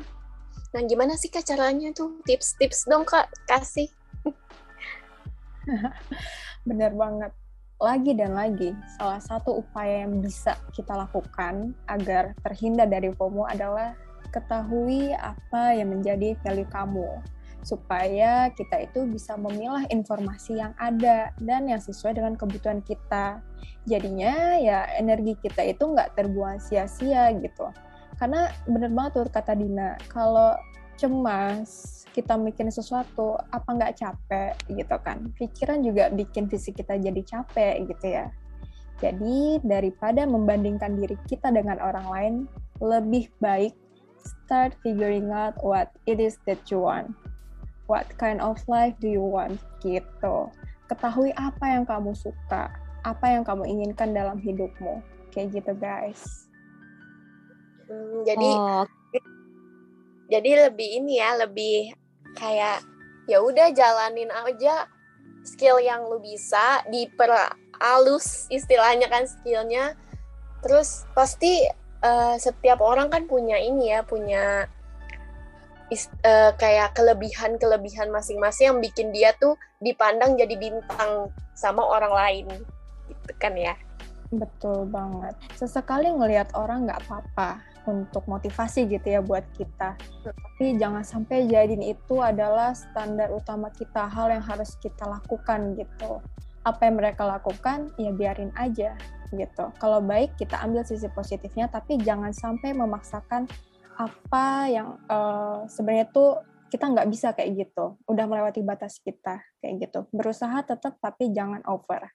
Nah, 0.73 0.81
gimana 0.89 1.13
sih 1.13 1.29
Kak 1.29 1.45
caranya 1.45 1.93
tuh? 1.93 2.17
Tips-tips 2.25 2.89
dong 2.89 3.05
Kak, 3.05 3.29
kasih. 3.45 3.93
Bener 6.67 6.89
banget 6.97 7.29
lagi 7.83 8.15
dan 8.15 8.31
lagi, 8.31 8.71
salah 8.95 9.19
satu 9.19 9.59
upaya 9.59 10.07
yang 10.07 10.23
bisa 10.23 10.55
kita 10.71 10.95
lakukan 10.95 11.75
agar 11.91 12.31
terhindar 12.39 12.87
dari 12.87 13.11
FOMO 13.11 13.43
adalah 13.43 13.91
ketahui 14.31 15.11
apa 15.11 15.75
yang 15.75 15.91
menjadi 15.91 16.39
value 16.41 16.69
kamu, 16.71 17.19
supaya 17.63 18.51
kita 18.53 18.85
itu 18.85 19.07
bisa 19.07 19.39
memilah 19.39 19.87
informasi 19.89 20.59
yang 20.59 20.75
ada 20.75 21.31
dan 21.39 21.67
yang 21.67 21.79
sesuai 21.79 22.19
dengan 22.19 22.35
kebutuhan 22.35 22.83
kita. 22.83 23.39
Jadinya 23.87 24.59
ya 24.59 24.87
energi 24.95 25.39
kita 25.39 25.63
itu 25.63 25.83
nggak 25.83 26.15
terbuang 26.19 26.59
sia-sia 26.59 27.31
gitu. 27.39 27.71
Karena 28.19 28.51
bener 28.67 28.91
banget 28.93 29.11
tuh 29.19 29.31
kata 29.31 29.57
Dina, 29.57 29.97
kalau 30.07 30.55
cemas, 30.95 32.03
kita 32.13 32.37
mikirin 32.37 32.69
sesuatu 32.69 33.35
apa 33.49 33.65
nggak 33.65 33.97
capek 33.97 34.53
gitu 34.69 34.95
kan 35.01 35.33
pikiran 35.33 35.81
juga 35.81 36.13
bikin 36.13 36.45
fisik 36.45 36.77
kita 36.79 37.01
jadi 37.01 37.21
capek 37.25 37.89
gitu 37.89 38.05
ya 38.13 38.29
jadi 39.01 39.59
daripada 39.65 40.29
membandingkan 40.29 40.93
diri 41.01 41.17
kita 41.25 41.49
dengan 41.49 41.81
orang 41.81 42.07
lain 42.07 42.33
lebih 42.79 43.33
baik 43.41 43.73
start 44.21 44.77
figuring 44.85 45.33
out 45.33 45.57
what 45.65 45.89
it 46.05 46.21
is 46.21 46.37
that 46.45 46.61
you 46.69 46.85
want 46.85 47.09
what 47.93 48.09
kind 48.17 48.41
of 48.41 48.57
life 48.65 48.97
do 48.97 49.05
you 49.05 49.21
want 49.21 49.61
gitu. 49.85 50.49
Ketahui 50.89 51.29
apa 51.37 51.77
yang 51.77 51.85
kamu 51.85 52.17
suka 52.17 52.73
apa 53.05 53.25
yang 53.29 53.45
kamu 53.45 53.69
inginkan 53.69 54.17
dalam 54.17 54.41
hidupmu. 54.41 55.05
Kayak 55.29 55.61
gitu 55.61 55.71
guys. 55.77 56.49
Hmm, 57.85 58.25
jadi 58.25 58.49
oh. 58.57 58.85
jadi 60.33 60.49
lebih 60.69 60.89
ini 61.05 61.21
ya 61.21 61.37
lebih 61.37 61.93
kayak 62.33 62.81
ya 63.29 63.37
udah 63.37 63.69
jalanin 63.69 64.33
aja 64.33 64.89
skill 65.45 65.77
yang 65.77 66.01
lu 66.09 66.17
bisa 66.17 66.81
diperalus 66.89 68.49
istilahnya 68.49 69.05
kan 69.05 69.29
skillnya. 69.29 69.93
Terus 70.65 71.05
pasti 71.13 71.61
uh, 72.01 72.35
setiap 72.41 72.81
orang 72.81 73.13
kan 73.13 73.29
punya 73.29 73.61
ini 73.61 73.93
ya 73.93 74.01
punya 74.01 74.65
uh, 76.25 76.51
kayak 76.57 76.93
kelebihan 76.97 77.55
kelebihan 77.57 78.09
masing-masing 78.09 78.73
yang 78.73 78.79
bikin 78.79 79.07
dia 79.13 79.31
tuh 79.37 79.55
dipandang 79.79 80.35
jadi 80.35 80.55
bintang 80.57 81.29
sama 81.53 81.83
orang 81.83 82.13
lain 82.13 82.45
gitu 83.09 83.33
kan 83.39 83.53
ya 83.55 83.75
betul 84.33 84.89
banget 84.89 85.37
sesekali 85.53 86.09
ngelihat 86.09 86.49
orang 86.57 86.89
nggak 86.89 87.01
apa-apa 87.05 87.73
untuk 87.87 88.23
motivasi 88.27 88.87
gitu 88.87 89.07
ya 89.19 89.19
buat 89.19 89.43
kita. 89.55 89.95
Tapi 90.23 90.79
jangan 90.79 91.03
sampai 91.03 91.47
jadiin 91.47 91.83
itu 91.83 92.15
adalah 92.23 92.71
standar 92.71 93.31
utama 93.31 93.67
kita, 93.75 94.07
hal 94.07 94.31
yang 94.31 94.43
harus 94.43 94.75
kita 94.79 95.03
lakukan 95.03 95.75
gitu. 95.75 96.23
Apa 96.63 96.87
yang 96.87 96.95
mereka 96.99 97.27
lakukan, 97.27 97.91
ya 97.99 98.15
biarin 98.15 98.55
aja 98.55 98.95
gitu. 99.33 99.65
Kalau 99.81 99.99
baik 99.99 100.37
kita 100.39 100.61
ambil 100.63 100.85
sisi 100.87 101.09
positifnya, 101.11 101.67
tapi 101.67 101.99
jangan 101.99 102.31
sampai 102.31 102.71
memaksakan 102.71 103.49
apa 103.97 104.67
yang 104.71 104.97
uh, 105.07 105.65
sebenarnya 105.69 106.09
tuh 106.09 106.41
kita 106.73 106.89
nggak 106.89 107.09
bisa 107.09 107.37
kayak 107.37 107.69
gitu. 107.69 107.97
Udah 108.09 108.25
melewati 108.25 108.65
batas 108.65 108.97
kita 108.97 109.41
kayak 109.61 109.89
gitu. 109.89 110.09
Berusaha 110.09 110.65
tetap 110.65 110.97
tapi 110.97 111.29
jangan 111.29 111.61
over. 111.69 112.09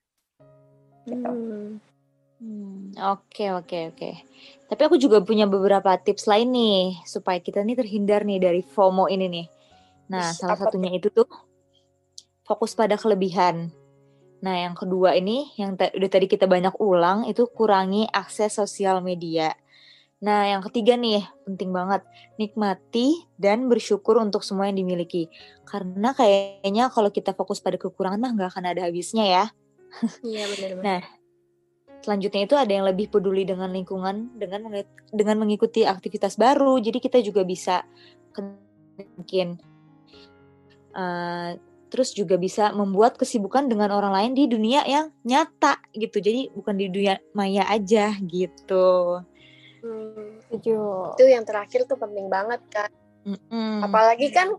Gitu. 1.06 1.30
Hmm. 1.30 1.78
Hmm, 2.38 2.94
oke 2.94 3.44
oke 3.50 3.78
oke. 3.94 4.10
Tapi 4.70 4.82
aku 4.86 4.94
juga 4.94 5.18
punya 5.18 5.50
beberapa 5.50 5.90
tips 5.98 6.30
lain 6.30 6.54
nih 6.54 7.02
supaya 7.02 7.42
kita 7.42 7.66
nih 7.66 7.74
terhindar 7.74 8.22
nih 8.22 8.38
dari 8.38 8.62
FOMO 8.62 9.10
ini 9.10 9.26
nih. 9.26 9.46
Nah, 10.14 10.30
salah 10.30 10.54
satunya 10.54 10.94
itu 10.94 11.10
tuh 11.10 11.26
fokus 12.46 12.78
pada 12.78 12.94
kelebihan. 12.94 13.74
Nah, 14.38 14.54
yang 14.54 14.78
kedua 14.78 15.18
ini 15.18 15.50
yang 15.58 15.74
udah 15.74 16.10
tadi 16.10 16.30
kita 16.30 16.46
banyak 16.46 16.78
ulang 16.78 17.26
itu 17.26 17.42
kurangi 17.50 18.06
akses 18.06 18.54
sosial 18.54 19.02
media. 19.02 19.50
Nah, 20.18 20.50
yang 20.50 20.62
ketiga 20.66 20.98
nih 20.98 21.22
penting 21.46 21.70
banget 21.70 22.02
nikmati 22.42 23.22
dan 23.38 23.70
bersyukur 23.70 24.18
untuk 24.18 24.42
semua 24.42 24.66
yang 24.66 24.82
dimiliki. 24.82 25.30
Karena 25.62 26.10
kayaknya 26.10 26.90
kalau 26.90 27.14
kita 27.14 27.30
fokus 27.38 27.62
pada 27.62 27.78
kekurangan 27.78 28.18
mah 28.18 28.32
nggak 28.34 28.50
akan 28.50 28.64
ada 28.66 28.82
habisnya 28.90 29.24
ya. 29.24 29.44
Iya 30.20 30.44
benar. 30.52 30.70
nah, 30.84 31.00
selanjutnya 32.02 32.42
itu 32.46 32.54
ada 32.58 32.72
yang 32.72 32.86
lebih 32.86 33.10
peduli 33.10 33.42
dengan 33.46 33.70
lingkungan 33.70 34.32
dengan 34.38 34.70
dengan 35.10 35.36
mengikuti 35.40 35.82
aktivitas 35.82 36.38
baru 36.38 36.78
jadi 36.78 36.98
kita 37.02 37.18
juga 37.24 37.42
bisa 37.42 37.82
mungkin 39.16 39.58
uh, 40.94 41.56
terus 41.88 42.12
juga 42.12 42.36
bisa 42.36 42.70
membuat 42.76 43.16
kesibukan 43.16 43.64
dengan 43.66 43.90
orang 43.96 44.12
lain 44.12 44.32
di 44.36 44.44
dunia 44.44 44.84
yang 44.84 45.08
nyata 45.24 45.80
gitu 45.96 46.20
jadi 46.20 46.52
bukan 46.52 46.74
di 46.76 46.86
dunia 46.92 47.16
maya 47.32 47.64
aja 47.64 48.12
gitu 48.28 49.18
hmm, 49.82 50.54
itu 50.54 51.24
yang 51.24 51.44
terakhir 51.46 51.84
tuh 51.84 51.98
penting 51.98 52.26
banget 52.30 52.62
kan 52.70 52.90
Mm-mm. 53.26 53.84
apalagi 53.84 54.32
kan 54.32 54.56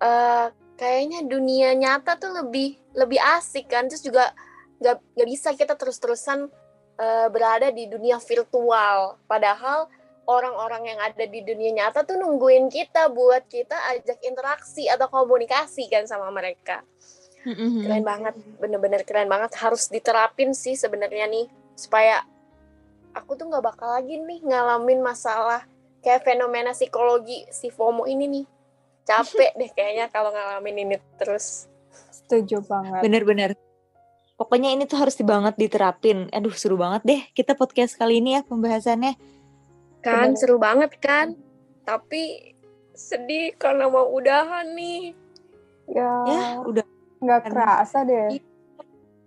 uh, 0.00 0.48
kayaknya 0.80 1.28
dunia 1.28 1.76
nyata 1.76 2.16
tuh 2.16 2.32
lebih 2.40 2.80
lebih 2.96 3.20
asik 3.20 3.68
kan. 3.68 3.86
Terus 3.86 4.00
juga 4.00 4.32
nggak 4.80 4.96
nggak 5.12 5.28
bisa 5.28 5.52
kita 5.52 5.76
terus-terusan 5.76 6.48
uh, 6.96 7.28
berada 7.28 7.68
di 7.68 7.84
dunia 7.86 8.16
virtual. 8.16 9.20
Padahal 9.28 9.92
orang-orang 10.24 10.94
yang 10.94 10.98
ada 11.04 11.24
di 11.28 11.40
dunia 11.44 11.70
nyata 11.76 12.08
tuh 12.08 12.16
nungguin 12.16 12.72
kita 12.72 13.12
buat 13.12 13.44
kita 13.50 13.76
ajak 13.98 14.24
interaksi 14.24 14.88
atau 14.88 15.12
komunikasi 15.12 15.86
kan 15.92 16.08
sama 16.08 16.32
mereka. 16.32 16.80
Mm-hmm. 17.40 17.88
keren 17.88 18.04
banget 18.04 18.34
bener-bener 18.60 19.00
keren 19.04 19.28
banget. 19.28 19.52
Harus 19.60 19.88
diterapin 19.88 20.52
sih 20.56 20.76
sebenarnya 20.76 21.28
nih 21.28 21.48
supaya 21.76 22.20
aku 23.14 23.38
tuh 23.38 23.50
nggak 23.50 23.64
bakal 23.64 23.88
lagi 23.90 24.18
nih 24.18 24.40
ngalamin 24.44 25.00
masalah 25.02 25.66
kayak 26.00 26.24
fenomena 26.24 26.72
psikologi 26.72 27.44
si 27.50 27.68
FOMO 27.68 28.06
ini 28.06 28.24
nih 28.28 28.46
capek 29.04 29.52
deh 29.58 29.70
kayaknya 29.74 30.06
kalau 30.12 30.30
ngalamin 30.30 30.86
ini 30.86 30.96
terus 31.18 31.66
setuju 32.10 32.62
banget 32.62 33.02
bener-bener 33.02 33.50
Pokoknya 34.40 34.72
ini 34.72 34.88
tuh 34.88 34.96
harus 34.96 35.20
banget 35.20 35.52
diterapin. 35.60 36.32
Aduh 36.32 36.56
seru 36.56 36.80
banget 36.80 37.04
deh 37.04 37.20
kita 37.36 37.52
podcast 37.52 37.92
kali 37.92 38.24
ini 38.24 38.40
ya 38.40 38.42
pembahasannya. 38.48 39.20
Kan 40.00 40.32
Bener. 40.32 40.40
seru 40.40 40.56
banget 40.56 40.96
kan. 40.96 41.36
Tapi 41.84 42.56
sedih 42.96 43.52
karena 43.60 43.92
mau 43.92 44.08
udahan 44.08 44.72
nih. 44.72 45.12
Ya, 45.92 46.08
ya 46.24 46.44
udah. 46.64 46.88
Nggak 47.20 47.52
kerasa 47.52 48.00
deh. 48.08 48.40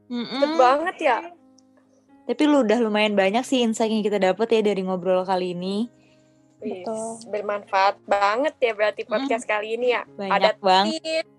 Mm 0.09 0.25
-mm. 0.25 0.57
banget 0.57 0.97
ya. 0.97 1.17
Tapi 2.23 2.43
lu 2.47 2.63
udah 2.63 2.79
lumayan 2.79 3.19
banyak 3.19 3.43
sih 3.43 3.59
insight 3.59 3.91
yang 3.91 4.03
kita 4.03 4.19
dapat 4.19 4.47
ya 4.51 4.61
dari 4.63 4.81
ngobrol 4.83 5.27
kali 5.27 5.51
ini. 5.51 5.91
Betul. 6.63 7.19
Bermanfaat 7.27 7.99
banget 8.07 8.55
ya 8.63 8.71
berarti 8.71 9.03
podcast 9.03 9.43
kali 9.43 9.75
ini 9.75 9.91
ya. 9.91 10.07
Banyak 10.07 10.31
Ada 10.31 10.49
bang. 10.63 10.85
tips. 10.95 11.31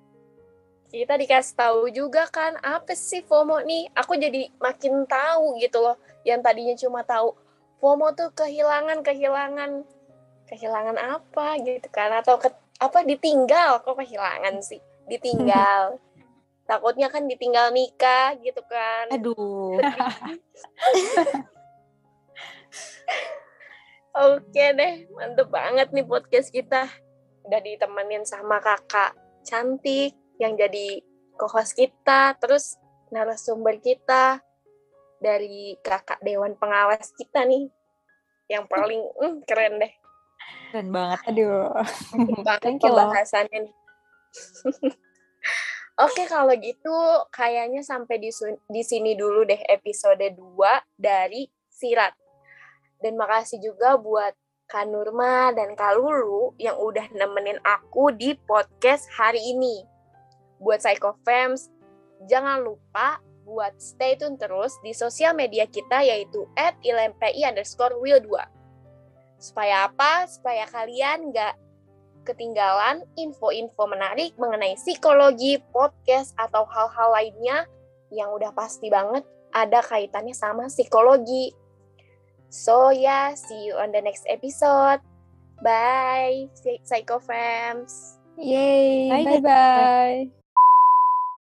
Kita 0.95 1.19
dikasih 1.19 1.55
tahu 1.59 1.81
juga 1.91 2.29
kan 2.31 2.55
apa 2.63 2.95
sih 2.95 3.25
FOMO 3.25 3.65
nih? 3.67 3.91
Aku 3.99 4.15
jadi 4.15 4.47
makin 4.63 5.09
tahu 5.09 5.59
gitu 5.59 5.83
loh. 5.83 5.97
Yang 6.23 6.41
tadinya 6.45 6.75
cuma 6.79 7.01
tahu 7.03 7.35
FOMO 7.83 8.15
tuh 8.15 8.31
kehilangan 8.37 9.03
kehilangan 9.03 9.83
kehilangan 10.49 10.97
apa 11.01 11.59
gitu 11.65 11.89
kan 11.89 12.13
atau 12.21 12.37
ke, 12.37 12.53
apa 12.79 13.03
ditinggal 13.03 13.81
kok 13.83 13.97
kehilangan 13.97 14.61
sih 14.61 14.81
ditinggal 15.09 15.99
takutnya 16.65 17.13
kan 17.13 17.29
ditinggal 17.29 17.69
nikah 17.73 18.37
gitu 18.41 18.61
kan 18.65 19.09
Aduh. 19.13 19.81
Oke 24.15 24.71
deh, 24.79 25.11
mantep 25.11 25.51
banget 25.51 25.91
nih 25.91 26.07
podcast 26.07 26.55
kita. 26.55 26.87
Udah 27.43 27.59
ditemenin 27.59 28.23
sama 28.23 28.63
kakak 28.63 29.11
cantik 29.43 30.15
yang 30.39 30.55
jadi 30.55 31.03
co-host 31.35 31.75
kita, 31.75 32.39
terus 32.39 32.79
narasumber 33.11 33.83
kita 33.83 34.39
dari 35.19 35.75
kakak 35.83 36.23
dewan 36.23 36.55
pengawas 36.55 37.11
kita 37.19 37.43
nih, 37.43 37.67
yang 38.47 38.71
paling 38.71 39.03
mm, 39.03 39.43
keren 39.51 39.83
deh. 39.83 39.91
Keren 40.71 40.95
banget. 40.95 41.19
Aduh. 41.35 41.75
Banget 42.47 42.63
Thank 42.63 42.87
you 42.87 42.95
pembahasannya 42.95 43.67
nih. 43.67 43.75
Oke, 45.95 46.27
kalau 46.27 46.51
gitu 46.59 46.99
kayaknya 47.31 47.79
sampai 47.87 48.19
di, 48.19 48.35
di 48.67 48.83
sini 48.83 49.15
dulu 49.15 49.47
deh 49.47 49.63
episode 49.71 50.27
2 50.27 50.99
dari 50.99 51.47
Sirat. 51.71 52.11
Dan 52.99 53.15
makasih 53.15 53.63
juga 53.63 53.95
buat 53.95 54.35
Kak 54.67 54.91
Nurma 54.91 55.55
dan 55.55 55.79
Kak 55.79 55.95
Lulu 55.95 56.59
yang 56.59 56.75
udah 56.83 57.15
nemenin 57.15 57.63
aku 57.63 58.11
di 58.11 58.35
podcast 58.35 59.07
hari 59.15 59.39
ini. 59.39 59.87
Buat 60.59 60.83
Psychofams, 60.83 61.71
jangan 62.27 62.67
lupa 62.67 63.23
buat 63.47 63.79
stay 63.79 64.19
tune 64.19 64.35
terus 64.35 64.75
di 64.83 64.91
sosial 64.97 65.37
media 65.39 65.63
kita 65.71 66.03
yaitu 66.03 66.43
at 66.59 66.75
ilmpi 66.83 67.47
underscore 67.47 67.95
will 68.03 68.19
2. 68.19 68.35
Supaya 69.39 69.87
apa? 69.87 70.27
Supaya 70.27 70.67
kalian 70.67 71.31
nggak 71.31 71.55
ketinggalan 72.25 73.05
info-info 73.15 73.85
menarik 73.87 74.33
mengenai 74.41 74.75
psikologi, 74.81 75.61
podcast, 75.71 76.33
atau 76.41 76.65
hal-hal 76.65 77.13
lainnya 77.13 77.69
yang 78.11 78.33
udah 78.33 78.51
pasti 78.57 78.89
banget 78.89 79.23
ada 79.55 79.85
kaitannya 79.85 80.35
sama 80.35 80.67
psikologi. 80.67 81.55
So 82.51 82.91
yeah, 82.91 83.37
see 83.39 83.71
you 83.71 83.79
on 83.79 83.93
the 83.93 84.03
next 84.03 84.27
episode. 84.27 85.05
Bye, 85.63 86.51
Psychofams. 86.83 88.19
Yay. 88.39 89.11
Bye, 89.11 89.39
Bye-bye. 89.39 90.44